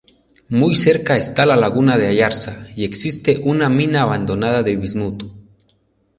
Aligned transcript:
Muy 0.49 0.73
cerca 0.73 1.15
está 1.15 1.45
la 1.45 1.55
laguna 1.55 1.95
de 1.99 2.07
Ayarza 2.07 2.67
y 2.75 2.85
existe 2.85 3.39
una 3.43 3.69
mina 3.69 4.01
abandonada 4.01 4.63
de 4.63 4.75
bismuto. 4.75 5.31